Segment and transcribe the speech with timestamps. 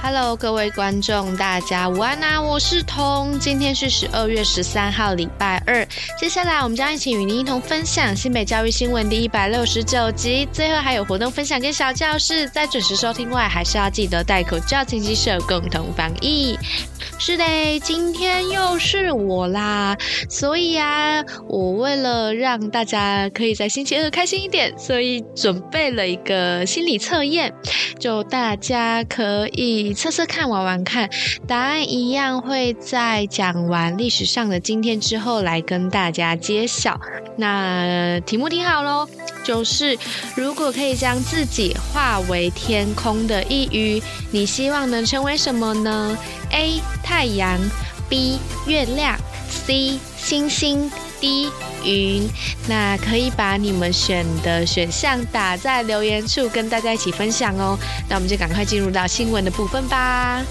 [0.00, 2.40] Hello，各位观众，大家午安啊！
[2.40, 5.86] 我是彤，今天是十二月十三号，礼拜二。
[6.16, 12.48] 接下来我们将一起与您一同分享新北教育新闻第一百六十九集，最后还有活动分享跟小教室。
[12.48, 16.56] 在准时收听外，还是要记得戴口罩，勤洗手，共同防疫。
[17.18, 17.44] 是的，
[17.80, 19.96] 今天又是我啦，
[20.30, 27.52] 所以啊，我为了让大家可以在星期二开心一点，所以准备了一个心理测验，
[27.98, 31.08] 就大家可以你测测看，玩玩看，
[31.46, 37.00] 答案一样会在讲完历史上的今天之后来跟大家揭晓。
[37.38, 39.08] 那题目听好喽，
[39.42, 39.98] 就是
[40.36, 46.14] 如果可以将自己化为天空的一隅，你希望能成为什么呢
[46.50, 47.58] ？A 太阳
[48.10, 49.18] ，B 月亮
[49.48, 51.50] ，C 星星低
[51.84, 52.28] 云。
[52.66, 57.78] 那可以把你们选的选项打在留言处，跟大家一起分享哦。
[58.08, 60.42] 那我们就赶快进入到新闻的部分吧。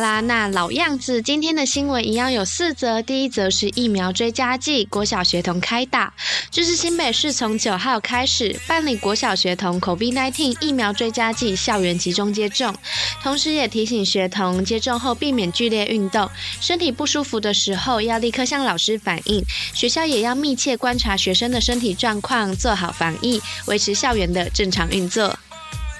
[0.00, 3.00] 啦，那老样子，今天的新闻一样有四则。
[3.02, 6.12] 第一则是疫苗追加剂，国小学童开打。
[6.50, 12.74] 这是新北市从九号开始办理国小学童 COVID-19 疫苗追加剂校园集中接种，
[13.22, 16.28] 同时也提醒学童接种后避免剧烈运动，
[16.60, 19.44] 身体不舒服的时候要立刻向老师反映。
[19.74, 25.38] 学校也要密切观察学生的身体状况，做好防疫，维持校园的正常运作。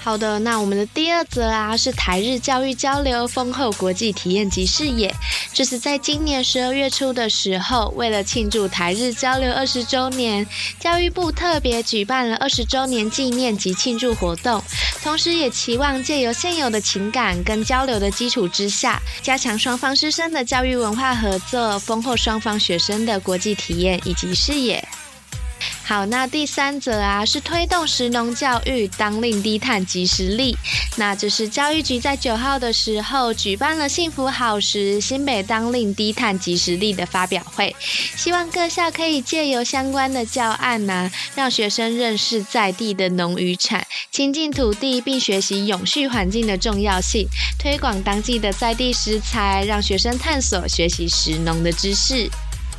[0.02, 5.14] 好的，那我们的第二则啊是台日教育交流丰厚国际体验及视野。
[5.52, 10.46] 这是在今年十二月初的时候，为了庆祝台日交流二十周年，
[10.78, 14.62] 教育部特别举办了二十周年纪念及庆祝活动，
[15.02, 24.82] 同时也期望借由现有的情感跟交流的基础之下，加强双方师生的教育文化合作，丰厚双方学生的国际体验以及视野。
[25.90, 30.56] 好，那第三则啊是推动食农教育，当令低碳即食力。
[30.94, 37.74] 那这是教育局在九号的时候举办了幸福好食新北当令低碳即食力的发表会，
[38.14, 47.26] 希望各校可以借由相关的教案呐、啊，让学生认识在地的农渔产，亲近土地，并学习永续环境的重要性，
[47.58, 52.30] 推广当季的在地食材，让学生探索学习食农的知识。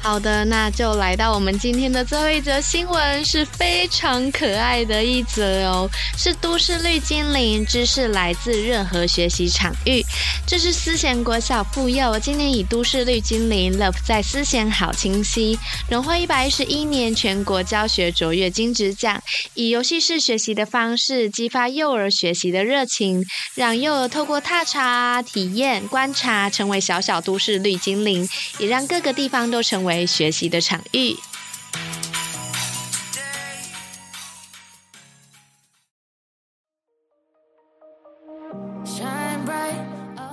[0.03, 10.03] 好的，那就来到我们今天的最后一则新闻，是非常可爱的一则哦，是都市绿精灵，知识来自任何学习场域。
[10.47, 15.57] 这是思贤国小附幼今年以都市绿精灵 Love 在思贤好清晰
[15.87, 19.21] 荣获一百一十一年全国教学卓越金质奖，
[19.53, 23.23] 以游戏式学习的方式激发幼儿学习的热情，
[23.53, 29.90] 让幼儿透过踏查、体验、观察，成为小小都市绿精灵，也让各个地方都成为。
[29.91, 31.17] 为学习的场域。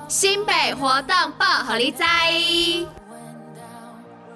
[0.08, 2.97] 新北活动报，予你知。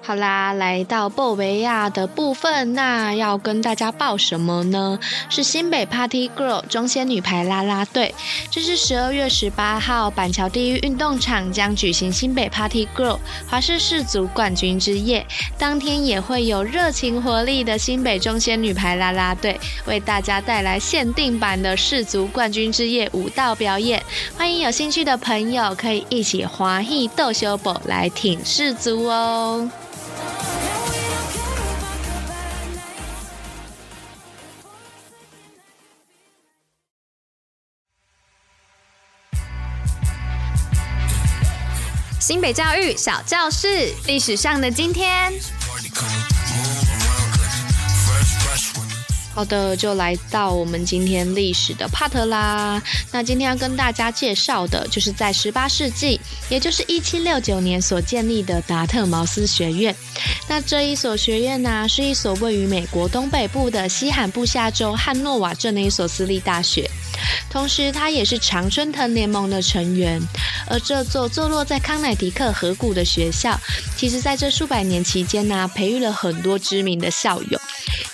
[0.05, 4.99] 好啦，来到布维亚的部分，那要跟大家报什么呢？
[5.29, 8.13] 是新北 Party Girl 中仙女排啦啦队。
[8.51, 15.25] 这是十二月十八号板桥第一运动场将举行新北 Party Girl 华视世足冠军之夜，
[15.57, 24.03] 当天也会有热情活力的新北中仙女排啦啦队为大家带来限定版的世足冠军之夜舞蹈表演。
[24.37, 29.71] 欢迎有兴趣的朋友可以一起欢喜斗相报来挺世足哦。
[42.25, 45.33] 新北教育小教室，历史上的今天。
[49.35, 52.81] 好的，就来到我们今天历史的 part 啦。
[53.11, 59.93] 那今天要跟大家介绍的，就是在十八世纪，也就是一七六九年所建立的达特茅斯学院。
[60.47, 66.89] 那这一所学院呢、是一所位于美国东北部的西罕布夏州汉诺瓦镇的一所私立大学。
[67.49, 70.21] 同时，他也是常春藤联盟的成员。
[70.67, 73.59] 而这座坐落在康乃狄克河谷的学校，
[73.97, 77.59] 其实在这数百年期间呢、培育了很多知名的校友，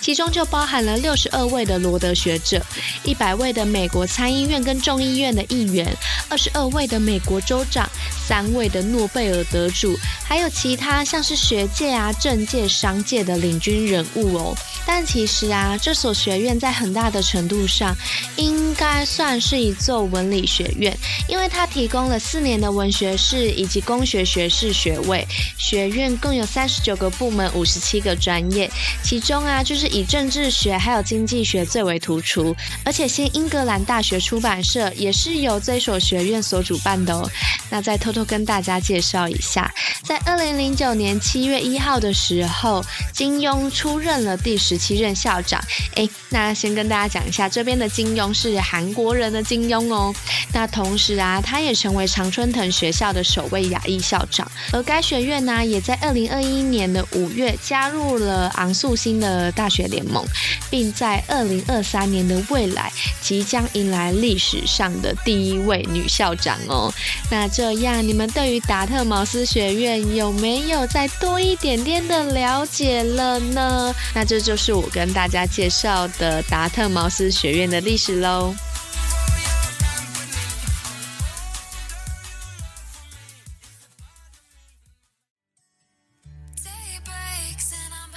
[0.00, 2.60] 其中就包含了六十二位的罗德学者，
[3.04, 5.96] 一百位的美国参议院跟众议院的议员，
[6.28, 7.88] 二十二位的美国州长，
[8.26, 9.96] 三位的诺贝尔得主。
[10.24, 14.56] 还有其他像是学界啊、政界、商界的领军人物哦。
[14.92, 17.96] 但其实啊，这所学院在很大的程度上
[18.34, 20.94] 应该算是一座文理学院，
[21.28, 25.24] 因为它提供了四年的文学士以及工学学士学位。
[25.56, 28.68] 学院共有三十九个部门，五十七个专业，
[29.00, 32.54] 其中啊，就是以政治学还有经济学最为突出。
[32.84, 37.30] 而且新英格兰大学出版社也是由这所学院所主办的哦。
[37.70, 39.72] 那再偷偷跟大家介绍一下，
[40.04, 42.84] 在二零零九年七月一号的时候，
[43.14, 45.60] 金庸出任了第十七任校长。
[45.94, 50.14] 诶，那先跟大家讲一下，这边的金庸是韩国人的金庸哦。
[50.52, 54.50] 那同时啊，他也成为常春藤学校的首位亚裔校长。
[54.72, 60.24] 而该学院呢，也在二零二一年的五月加入了昂素星的大学联盟，
[60.68, 66.92] 并在二零二三年的未来即将迎来历史上的第一位女校长哦。
[67.30, 73.94] 那这这样，你们对于达特茅斯学院有没有再多一点点的了解了呢？
[74.14, 78.54] 那这就是我跟大家介绍的达特茅斯学院的历史喽。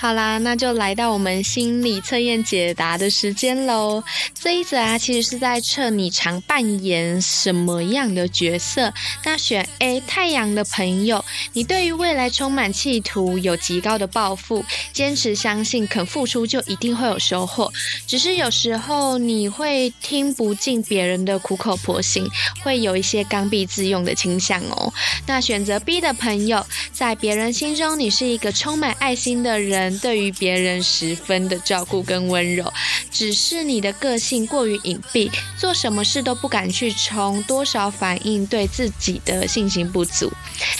[0.03, 4.03] 好啦，那就来到我们心理测验解答的时间喽。
[4.38, 8.94] 这一则啊，其实是在测你常扮演什么样的角色。
[9.23, 11.23] 那选 A 太阳的朋友，
[11.53, 17.71] 你对于未来充满企图，有极高的抱负，坚持相信肯付出就一定会有收获。
[18.05, 22.27] 只是有时候你会听不进别人的苦口婆心，
[22.61, 24.91] 会有一些刚愎自用的倾向哦。
[25.25, 29.92] 那选择 B 的朋友，在别人心中你是一个充满爱心的人。
[29.99, 32.71] 对于别人十分的照顾跟温柔，
[33.11, 40.31] 只是你的个性过于隐蔽，做什么事都不敢去冲，多少反应对自己的信心不足。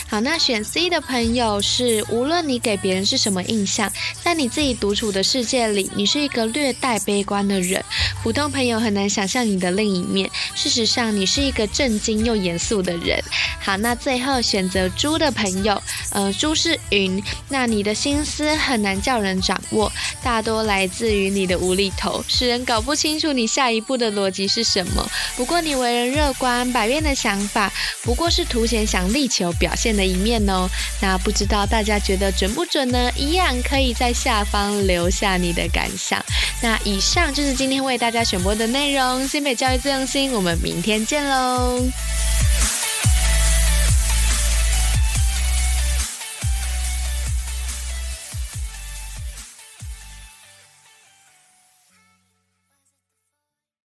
[0.08, 7.84] 好，那选 C 的朋友是，无论你给别人是什么印象，在你自己独处的世界里，你是一个略带悲观的人，
[8.22, 10.30] 普通朋友很难想象你的另一面。
[10.54, 13.22] 事实上，你是一个正经又严肃的人。
[13.60, 15.80] 好，那最后选择猪的朋友，
[16.10, 19.92] 呃，猪是云，那你的心思很难叫人掌握，
[20.22, 25.06] 大多来自于你的无厘头，使人搞不清楚你下一步的逻辑是什么。
[25.36, 27.70] 不过你为人乐观，百变的想法
[28.02, 30.66] 不过是凸显想力求表现的一面哦。
[31.02, 33.10] 那不知道大家觉得准不准呢？
[33.14, 36.24] 一样可以在下方留下你的感想。
[36.62, 39.28] 那以上就是今天为大家选播的内容。
[39.28, 41.82] 新北教育最用心，我们明天见喽。